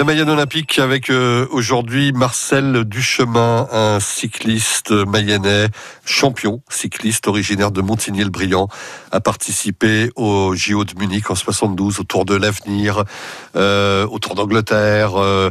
[0.00, 5.66] La Mayenne Olympique avec euh, aujourd'hui Marcel Duchemin, un cycliste mayennais,
[6.06, 8.68] champion cycliste originaire de Montigny-le-Brillant,
[9.12, 13.04] a participé au JO de Munich en 72, au Tour de l'Avenir,
[13.56, 15.20] euh, au Tour d'Angleterre.
[15.20, 15.50] Euh,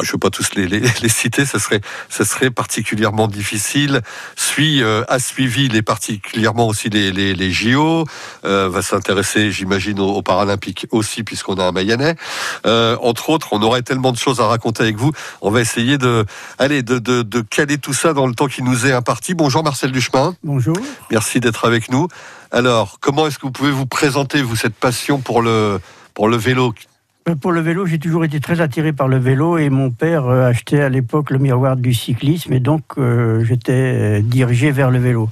[0.00, 4.00] je ne veux pas tous les, citer, ça serait, particulièrement difficile.
[4.34, 8.06] Suit, a suivi les particulièrement aussi les, les, les JO,
[8.44, 12.16] va s'intéresser, j'imagine, aux, aux, Paralympiques aussi, puisqu'on a un Mayennais.
[12.64, 15.10] entre autres, on aurait tellement de choses à raconter avec vous.
[15.42, 16.24] On va essayer de,
[16.60, 19.34] allez, de, de, de caler tout ça dans le temps qui nous est imparti.
[19.34, 20.36] Bonjour Marcel Duchemin.
[20.44, 20.76] Bonjour.
[21.10, 22.06] Merci d'être avec nous.
[22.52, 25.80] Alors, comment est-ce que vous pouvez vous présenter, vous, cette passion pour le,
[26.14, 26.72] pour le vélo?
[27.28, 30.26] Euh, pour le vélo, j'ai toujours été très attiré par le vélo et mon père
[30.28, 35.00] euh, achetait à l'époque le miroir du cyclisme et donc euh, j'étais dirigé vers le
[35.00, 35.28] vélo.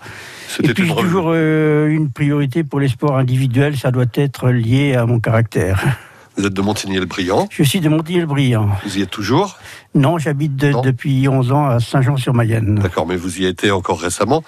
[0.65, 5.07] Et puis j'ai toujours une priorité pour les sports individuels, ça doit être lié à
[5.07, 5.81] mon caractère.
[6.39, 8.69] Vous êtes de Montigny-le-Brillant Je suis de Montigny-le-Brillant.
[8.85, 9.59] Vous y êtes toujours?
[9.97, 12.77] Non, j'habite depuis 11 ans à Saint-Jean-sur-Mayenne.
[12.77, 14.45] D'accord, mais vous y étiez encore récemment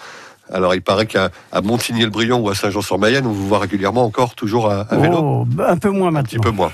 [0.52, 1.30] alors, il paraît qu'à
[1.62, 5.90] Montigny-le-Brillant ou à Saint-Jean-sur-Mayenne, on vous voit régulièrement encore toujours à, vélo oh, Un peu
[5.90, 6.20] moins maintenant.
[6.20, 6.72] Un petit peu moins.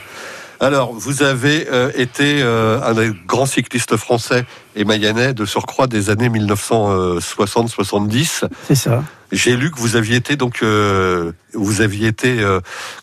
[0.60, 5.86] Alors, vous avez euh, été euh, un des grands cyclistes français et mayennais de surcroît
[5.86, 8.44] des années 1960-70.
[8.66, 9.04] C'est ça.
[9.32, 12.42] J'ai lu que vous aviez été donc, euh, vous aviez été,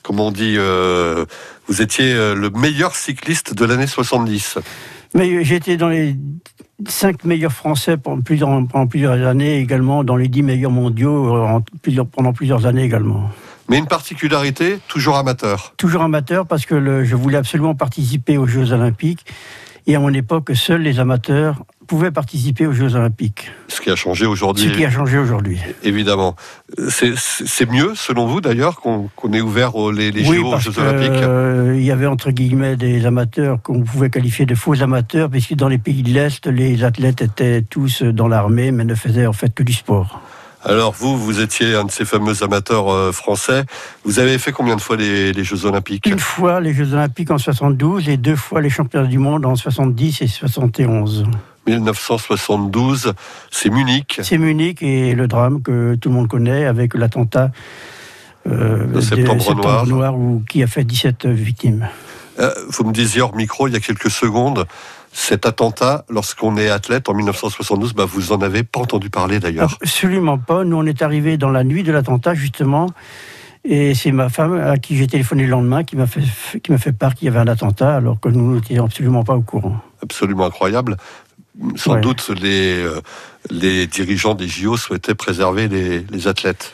[0.01, 0.57] comment on dit,
[1.67, 4.59] vous étiez le meilleur cycliste de l'année 70.
[5.15, 6.15] Mais j'étais dans les
[6.87, 11.61] cinq meilleurs Français pendant plusieurs, pendant plusieurs années, également dans les dix meilleurs mondiaux
[12.11, 13.29] pendant plusieurs années également.
[13.69, 15.73] Mais une particularité, toujours amateur.
[15.77, 19.25] Toujours amateur parce que je voulais absolument participer aux Jeux Olympiques.
[19.85, 23.51] Et à mon époque, seuls les amateurs pouvaient participer aux Jeux Olympiques.
[23.67, 24.69] Ce qui a changé aujourd'hui.
[24.69, 25.59] Ce qui a changé aujourd'hui.
[25.83, 26.35] Évidemment.
[26.89, 31.23] C'est mieux, selon vous d'ailleurs, qu'on ait ouvert les, les oui, JO aux Jeux Olympiques
[31.23, 35.55] euh, Il y avait entre guillemets des amateurs qu'on pouvait qualifier de faux amateurs, puisque
[35.55, 39.33] dans les pays de l'Est, les athlètes étaient tous dans l'armée, mais ne faisaient en
[39.33, 40.21] fait que du sport.
[40.65, 43.65] Alors vous, vous étiez un de ces fameux amateurs euh, français.
[44.05, 46.05] Vous avez fait combien de fois les, Jeux Olympiques?
[46.05, 49.55] Une fois les Jeux Olympiques en 72 et deux fois les championnats du monde en
[49.55, 51.25] 70 et 71.
[51.67, 53.13] 1972,
[53.51, 54.19] c'est Munich.
[54.21, 57.51] C'est Munich et le drame que tout le monde connaît avec l'attentat
[58.47, 60.15] euh, de septembre, noir, noir
[60.49, 61.87] qui a fait 17 victimes.
[62.39, 64.65] Euh, vous me disiez hors micro il y a quelques secondes,
[65.13, 69.77] cet attentat, lorsqu'on est athlète en 1972, bah vous en avez pas entendu parler d'ailleurs.
[69.81, 70.63] Absolument pas.
[70.63, 72.89] Nous, on est arrivé dans la nuit de l'attentat justement.
[73.63, 76.21] Et c'est ma femme à qui j'ai téléphoné le lendemain qui m'a fait,
[76.61, 79.35] qui m'a fait part qu'il y avait un attentat alors que nous n'étions absolument pas
[79.35, 79.77] au courant.
[80.01, 80.97] Absolument incroyable.
[81.75, 82.99] Sans doute les, euh,
[83.51, 86.73] les dirigeants des JO souhaitaient préserver les, les athlètes.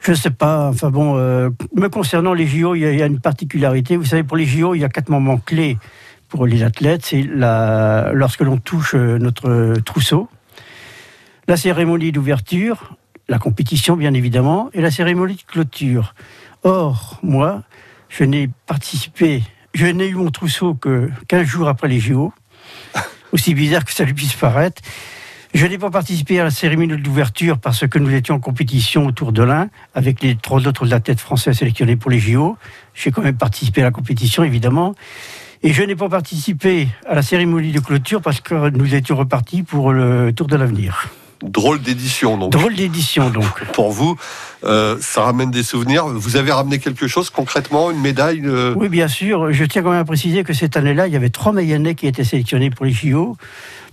[0.00, 0.68] Je ne sais pas.
[0.68, 3.96] Enfin bon, euh, me concernant les JO, il y, a une particularité.
[3.96, 5.78] Vous savez, pour les JO, il y a quatre moments clés
[6.28, 7.04] pour les athlètes.
[7.04, 10.28] C'est la, lorsque l'on touche euh, notre trousseau,
[11.48, 12.96] la cérémonie d'ouverture,
[13.28, 16.14] la compétition bien évidemment, et la cérémonie de clôture.
[16.62, 17.62] Or, moi,
[18.08, 19.42] je n'ai participé,
[19.74, 22.32] je n'ai eu mon trousseau que 15 jours après les JO,
[23.32, 24.82] aussi bizarre que ça lui puisse paraître.
[25.54, 29.32] Je n'ai pas participé à la cérémonie d'ouverture parce que nous étions en compétition autour
[29.32, 32.58] de l'un avec les trois autres athlètes français sélectionnés pour les JO.
[32.94, 34.94] J'ai quand même participé à la compétition, évidemment.
[35.62, 39.62] Et je n'ai pas participé à la cérémonie de clôture parce que nous étions repartis
[39.62, 41.08] pour le Tour de l'avenir.
[41.42, 42.52] Drôle d'édition, donc.
[42.52, 43.64] Drôle d'édition, donc.
[43.74, 44.16] Pour vous,
[44.64, 46.06] euh, ça ramène des souvenirs.
[46.06, 48.74] Vous avez ramené quelque chose concrètement, une médaille euh?
[48.74, 49.52] Oui, bien sûr.
[49.52, 52.06] Je tiens quand même à préciser que cette année-là, il y avait trois Mayennais qui
[52.06, 53.36] étaient sélectionnés pour les JO.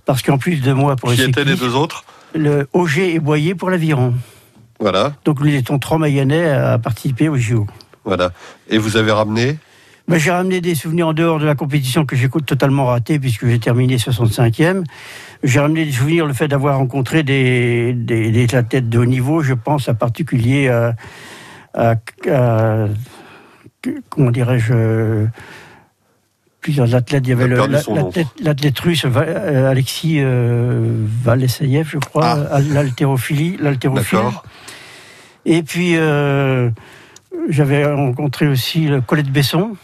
[0.05, 2.05] Parce qu'en plus de moi pour les Qui étaient les deux autres?
[2.33, 4.13] Le Auger et Boyer pour l'aviron.
[4.79, 5.13] Voilà.
[5.25, 7.67] Donc nous étions trois Mayennais à participer aux JO.
[8.05, 8.31] Voilà.
[8.69, 9.57] Et vous avez ramené?
[10.07, 13.47] Ben, J'ai ramené des souvenirs en dehors de la compétition que j'ai totalement raté puisque
[13.47, 14.83] j'ai terminé 65e.
[15.43, 19.41] J'ai ramené des souvenirs, le fait d'avoir rencontré des, des, athlètes de haut niveau.
[19.41, 20.95] Je pense en particulier à,
[21.73, 21.95] à
[24.09, 25.27] comment dirais-je
[26.63, 27.23] plusieurs athlètes.
[27.27, 27.47] Il y avait
[28.41, 32.59] l'athlète russe euh, Alexis euh, je crois, ah.
[32.61, 34.19] l'haltérophilie, l'haltérophile.
[35.45, 36.69] Et puis euh,
[37.49, 39.75] j'avais rencontré aussi Colette Besson.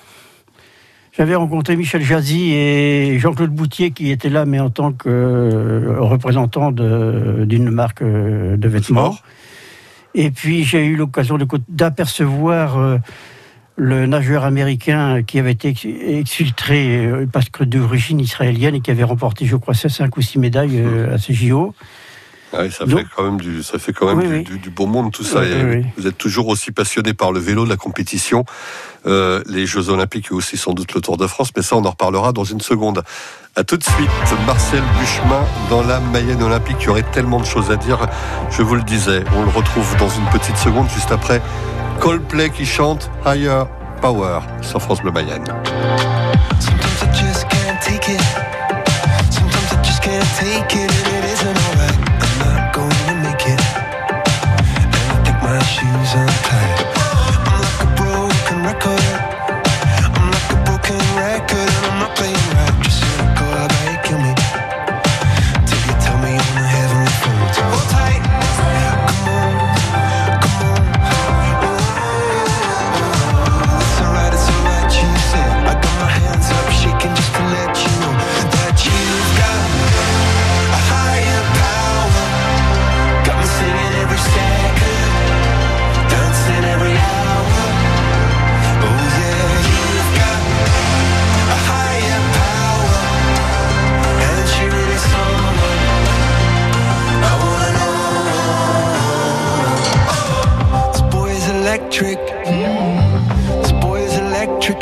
[1.11, 5.95] J'avais rencontré Michel Jazzy et Jean-Claude Boutier qui étaient là, mais en tant que euh,
[5.99, 9.15] représentant d'une marque de vêtements.
[10.15, 12.99] Et puis j'ai eu l'occasion d'apercevoir
[13.79, 19.03] le nageur américain qui avait été exfiltré euh, parce que d'origine israélienne et qui avait
[19.03, 21.73] remporté, je crois, 5 ou 6 médailles euh, à ces JO.
[22.51, 25.41] Ah ça, fait quand même du, ça fait quand même du, bon monde tout ça.
[25.97, 28.45] vous êtes toujours aussi passionné par le vélo, la compétition,
[29.05, 31.85] euh, les Jeux Olympiques et aussi sans doute le Tour de France, mais ça on
[31.85, 33.03] en reparlera dans une seconde.
[33.55, 34.09] A tout de suite,
[34.47, 36.77] Marcel Duchemin dans la Mayenne Olympique.
[36.81, 38.07] Il y aurait tellement de choses à dire,
[38.51, 39.23] je vous le disais.
[39.35, 41.41] On le retrouve dans une petite seconde, juste après
[41.99, 43.63] Coldplay qui chante Higher
[44.01, 45.43] Power sur France Bleu Mayenne.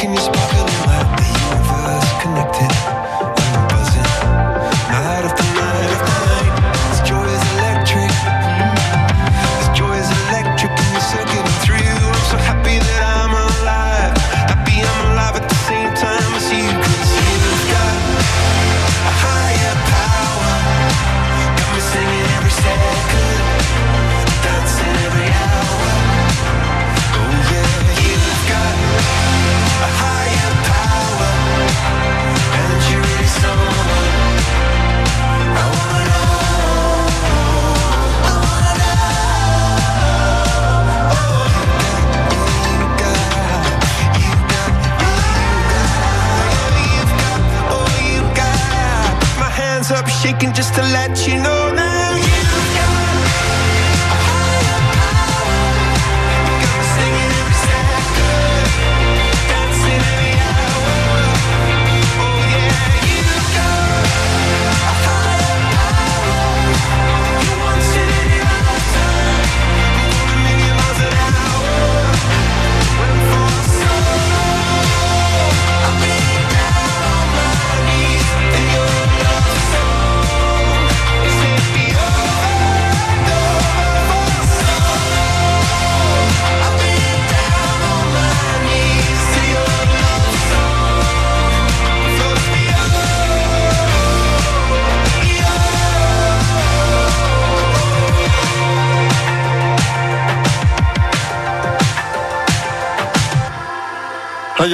[0.07, 2.86] making me sparkle and light the universe connected.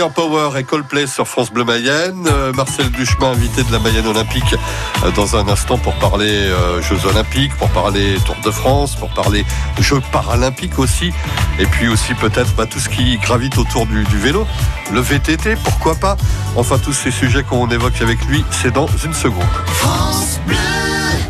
[0.09, 2.27] Power et Coldplay sur France Bleu Mayenne.
[2.27, 4.55] Euh, Marcel Duchemin, invité de la Mayenne Olympique,
[5.03, 9.09] euh, dans un instant pour parler euh, Jeux Olympiques, pour parler Tour de France, pour
[9.13, 9.45] parler
[9.79, 11.13] Jeux Paralympiques aussi,
[11.59, 14.47] et puis aussi peut-être bah, tout ce qui gravite autour du, vélo,
[14.91, 16.17] le VTT, pourquoi pas.
[16.55, 19.43] Enfin, tous ces sujets qu'on évoque avec lui, c'est dans une seconde.
[19.67, 20.55] France Bleu.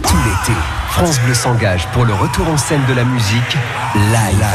[0.01, 0.57] Tout l'été,
[0.89, 3.57] France Bleu s'engage pour le retour en scène de la musique
[3.95, 4.45] live.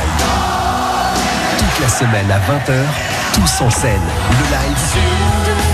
[1.59, 4.79] Toute la semaine à 20h tous en scène, le live,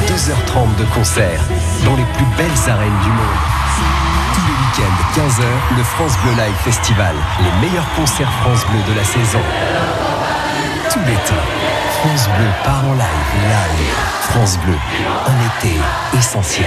[0.08, 1.40] 2h30 de concert
[1.84, 3.40] dans les plus belles arènes du monde.
[4.34, 8.98] Tous les week-ends, 15h, le France Bleu Live Festival, les meilleurs concerts France Bleu de
[8.98, 9.40] la saison.
[10.90, 11.40] Tout l'été,
[12.00, 13.94] France Bleu part en live, live.
[14.28, 14.76] France Bleu,
[15.26, 15.78] un été
[16.18, 16.66] essentiel.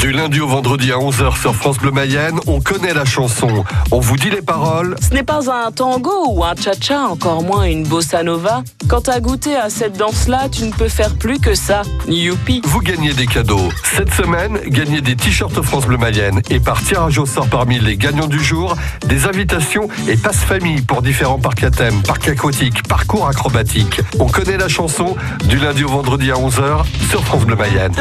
[0.00, 3.64] Du lundi au vendredi à 11h sur France Bleu Mayenne, on connaît la chanson.
[3.90, 4.96] On vous dit les paroles.
[5.06, 8.62] Ce n'est pas un tango ou un cha-cha, encore moins une bossa nova.
[8.88, 11.82] Quand t'as goûté à cette danse-là, tu ne peux faire plus que ça.
[12.08, 12.62] Youpi.
[12.64, 13.68] Vous gagnez des cadeaux.
[13.94, 16.40] Cette semaine, gagnez des t-shirts France Bleu Mayenne.
[16.48, 18.76] Et par tirage au sort parmi les gagnants du jour,
[19.06, 24.00] des invitations et passe famille pour différents parcs à thème, parcs aquatiques, parcours acrobatiques.
[24.18, 25.14] On connaît la chanson
[25.44, 27.92] du lundi au vendredi à 11h sur France Bleu Mayenne.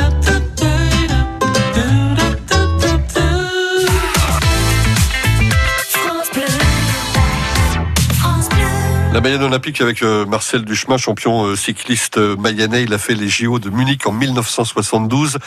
[9.20, 12.84] La Mayenne Olympique avec euh, Marcel Duchemin, champion euh, cycliste euh, mayennais.
[12.84, 15.40] Il a fait les JO de Munich en 1972.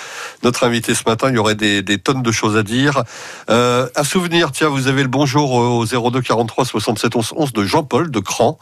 [0.43, 3.03] Notre invité ce matin, il y aurait des, des tonnes de choses à dire.
[3.49, 7.65] Euh, un souvenir, tiens, vous avez le bonjour au 02 43 67 11 11 de
[7.65, 8.59] Jean-Paul de Cran,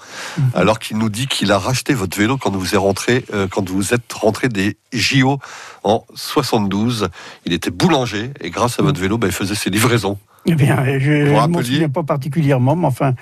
[0.54, 3.68] alors qu'il nous dit qu'il a racheté votre vélo quand vous êtes rentré, euh, quand
[3.68, 5.40] vous êtes rentré des JO
[5.82, 7.08] en 72.
[7.46, 10.18] Il était boulanger et grâce à votre vélo, ben, il faisait ses livraisons.
[10.46, 13.12] Eh bien, je ne m'en souviens pas particulièrement, mais enfin,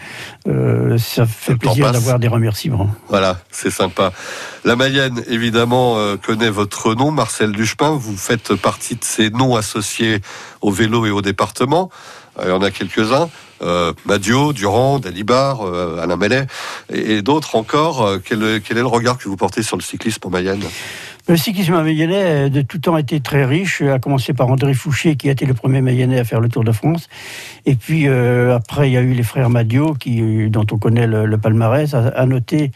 [0.46, 2.88] euh, ça fait Le plaisir d'avoir des remerciements.
[3.08, 4.12] Voilà, c'est sympa.
[4.64, 7.90] La Mayenne, évidemment, euh, connaît votre nom, Marcel Duchemin.
[7.90, 10.20] Vous faites partie de ces noms associés
[10.60, 11.90] au vélo et au département.
[12.38, 13.28] Euh, Il y en a quelques-uns.
[13.60, 16.46] Euh, Madio, Durand, Dalibar, euh, Alain Mellet
[16.92, 18.02] et, et d'autres encore.
[18.02, 20.62] Euh, quel, quel est le regard que vous portez sur le cyclisme en Mayenne?
[21.26, 25.16] Le cyclisme mayennais, euh, de tout temps, été très riche, à commencer par André Fouché,
[25.16, 27.08] qui a été le premier mayennais à faire le Tour de France.
[27.66, 31.26] Et puis, après, il y a eu les frères Madio, qui, dont on connaît le,
[31.26, 32.70] le palmarès, à, à noter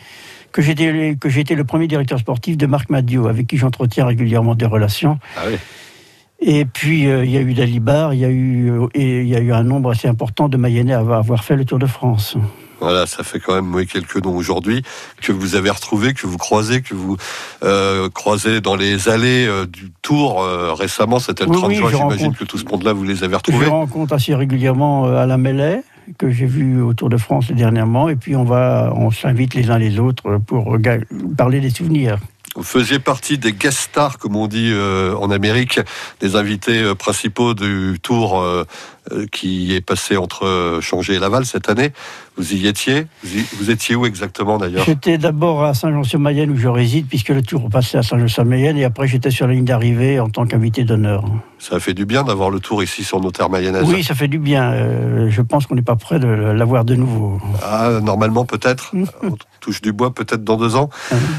[0.50, 4.54] que j'étais que j'étais le premier directeur sportif de Marc Madio, avec qui j'entretiens régulièrement
[4.54, 5.18] des relations.
[5.38, 5.56] Ah oui.
[6.44, 9.36] Et puis, euh, il y a eu Dalibar, il y a eu, euh, et y
[9.36, 12.36] a eu un nombre assez important de Mayennais à avoir- fait le Tour de France.
[12.80, 14.82] Voilà, ça fait quand même oui, quelques noms aujourd'hui
[15.20, 17.16] que vous avez retrouvés, que vous croisez, que vous
[17.62, 21.20] euh, croisez dans les allées euh, du Tour euh, récemment.
[21.20, 23.34] C'était le Oui, 30 oui, juin, je j'imagine que tout ce monde-là, vous les avez
[23.34, 23.66] Je retrouvés.
[23.66, 25.84] rencontre assez régulièrement euh, Alain Mellet,
[26.18, 29.70] que j'ai vu au Tour de France dernièrement, et puis on va, on s'invite les
[29.70, 30.76] uns les autres pour
[31.36, 32.18] parler des souvenirs.
[32.54, 35.80] Vous faisiez partie des guest stars, comme on dit euh, en Amérique,
[36.20, 38.64] des invités euh, principaux du tour euh,
[39.32, 41.92] qui est passé entre euh, Changé et Laval cette année.
[42.36, 43.06] Vous y étiez?
[43.24, 44.84] Vous, y- vous étiez où exactement d'ailleurs?
[44.86, 49.06] J'étais d'abord à Saint-Jean-sur-Mayenne où je réside, puisque le Tour passait à Saint-Jean-sur-Mayenne, et après
[49.08, 51.24] j'étais sur la ligne d'arrivée en tant qu'invité d'honneur.
[51.58, 53.84] Ça fait du bien d'avoir le tour ici sur nos terres mayennaises.
[53.86, 54.72] Oui, ça fait du bien.
[54.72, 57.38] euh, je pense qu'on n'est pas prêt de l'avoir de nouveau.
[57.62, 58.92] Ah, normalement peut-être.
[59.22, 60.90] on touche du bois peut-être dans deux ans.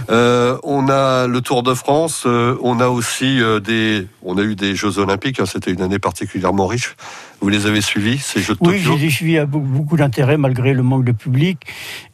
[0.09, 2.23] Euh, on a le Tour de France.
[2.25, 4.07] euh, on a aussi euh, des.
[4.21, 5.39] On a eu des Jeux Olympiques.
[5.41, 6.95] hein, C'était une année particulièrement riche.
[7.41, 10.73] Vous les avez suivis ces Jeux de Oui, Tokyo j'ai suivi avec beaucoup, d'intérêt malgré
[10.73, 11.59] le manque de public.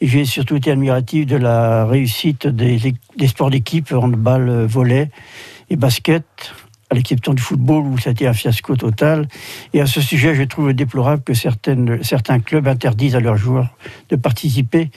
[0.01, 5.10] Et j'ai surtout été admiratif de la réussite des, des sports d'équipe, handball, euh, volley
[5.69, 6.25] et basket,
[6.89, 9.27] à l'exception du football où ça a été un fiasco total.
[9.74, 13.69] Et à ce sujet, je trouve déplorable que certaines, certains clubs interdisent à leurs joueurs
[14.10, 14.89] de participer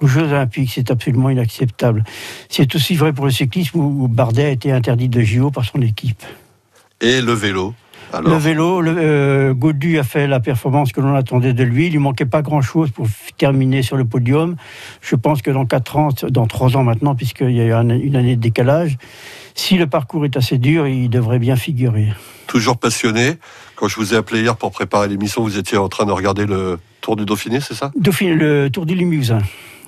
[0.00, 0.72] aux Jeux Olympiques.
[0.74, 2.04] C'est absolument inacceptable.
[2.48, 5.80] C'est aussi vrai pour le cyclisme où Bardet a été interdit de JO par son
[5.80, 6.22] équipe.
[7.00, 7.74] et le vélo.
[8.12, 11.86] Alors, Le vélo, le, euh, Gaudu a fait la performance que l'on attendait de lui.
[11.86, 14.56] Il lui manquait pas grand-chose pour terminer sur le podium.
[15.02, 17.88] Je pense que dans 4 ans, dans 3 ans maintenant, puisqu'il y a eu un-
[17.90, 18.96] une année de décalage,
[19.54, 22.08] si le parcours est assez dur, il devrait bien figurer.
[22.46, 23.34] toujours passionné.
[23.76, 26.46] Quand je vous ai appelé hier pour préparer l'émission, vous étiez en train de regarder
[26.46, 27.92] le Tour du Dauphiné, c'est ça?
[27.94, 29.40] Le Tour du Limousin.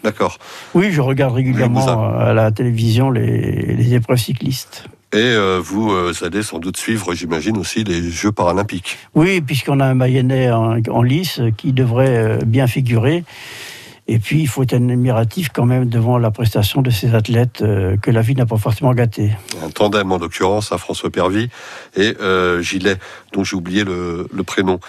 [0.04, 0.36] D'accord.
[0.74, 2.18] Oui, je regarde régulièrement Limousin.
[2.18, 4.84] à la télévision les, les épreuves cyclistes.
[5.12, 8.96] Et euh, vous euh, allez sans doute suivre, j'imagine, aussi les Jeux paralympiques.
[9.14, 13.24] Oui, puisqu'on a un Mayennais en, en lice qui devrait euh, bien figurer.
[14.06, 17.96] Et puis, il faut être admiratif quand même devant la prestation de ces athlètes euh,
[17.96, 19.30] que la vie n'a pas forcément gâté.
[19.64, 21.48] Un tandem en l'occurrence, à François Pervy
[21.96, 22.96] et euh, Gilet,
[23.32, 24.80] dont j'ai oublié le, le prénom.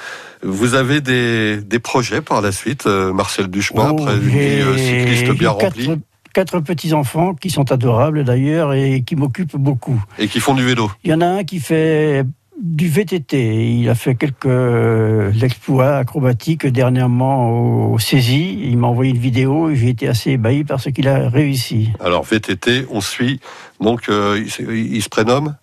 [0.42, 4.62] Vous avez des, des projets par la suite, euh, Marcel Duchemin, Oh, après une vie
[4.62, 6.00] euh, cycliste bien remplie,
[6.34, 10.02] quatre, petits-enfants qui sont adorables d'ailleurs et qui m'occupent beaucoup.
[10.18, 10.92] et qui font du vélo.
[11.04, 12.26] Il y en a un qui fait
[12.62, 13.80] du VTT.
[13.80, 18.60] Il a fait quelques euh, exploits acrobatiques dernièrement au saisie.
[18.64, 21.90] Il m'a envoyé une vidéo et j'ai été assez ébahi par ce qu'il a réussi.
[22.00, 23.40] Alors VTT, on suit,
[23.80, 25.56] donc euh, il se prénomme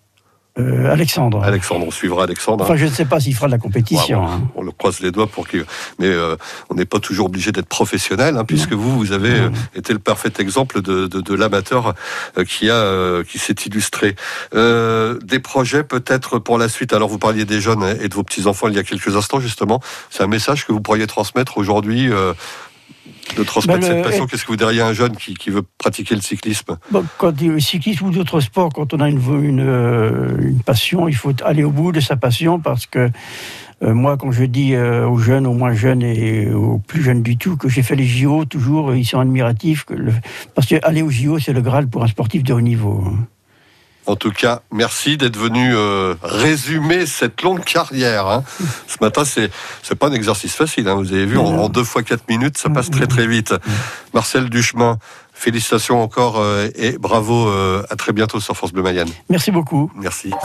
[0.57, 1.43] Euh, Alexandre.
[1.43, 2.63] Alexandre, on suivra Alexandre.
[2.63, 4.25] Enfin, je ne sais pas s'il fera de la compétition.
[4.25, 4.41] Ouais, hein.
[4.55, 5.59] on, on le croise les doigts pour que.
[5.99, 6.35] Mais euh,
[6.69, 9.99] on n'est pas toujours obligé d'être professionnel, hein, puisque vous, vous avez euh, été le
[9.99, 11.93] parfait exemple de, de, de l'amateur
[12.47, 14.15] qui a qui s'est illustré.
[14.53, 16.93] Des projets peut-être pour la suite.
[16.93, 19.39] Alors vous parliez des jeunes et de vos petits enfants il y a quelques instants
[19.39, 19.79] justement.
[20.09, 22.09] C'est un message que vous pourriez transmettre aujourd'hui.
[23.33, 24.25] Euh, de transmettre Ben, cette passion.
[24.27, 26.77] Qu'est-ce que vous diriez à un jeune qui, qui veut pratiquer le cyclisme?
[26.91, 30.61] Bon, quand il le cyclisme ou d'autres sports, quand on a une, une, euh, une
[30.61, 33.09] passion, il faut aller au bout de sa passion parce que
[33.81, 37.23] euh, moi, quand je dis euh, aux jeunes, aux moins jeunes et aux plus jeunes
[37.23, 39.85] du tout, que j'ai fait les JO, toujours, ils sont admiratifs.
[39.85, 40.13] Que le-
[40.53, 43.03] parce que aller aux JO, c'est le Graal pour un sportif de haut niveau.
[43.07, 43.25] hein.
[44.09, 48.25] En tout cas, merci d'être venu euh, résumer cette longue carrière.
[48.27, 48.43] hein.
[48.87, 49.51] Ce matin, c'est
[49.83, 50.87] c'est pas un exercice facile.
[50.87, 50.95] hein.
[50.95, 53.53] Vous avez vu, en, en deux fois quatre minutes, ça passe très très vite.
[54.15, 54.97] Marcel Duchemin,
[55.31, 57.49] félicitations encore euh, et bravo.
[57.49, 59.09] euh, à très bientôt sur France Bleu Mayenne.
[59.29, 59.91] Merci beaucoup.
[59.95, 60.31] Merci.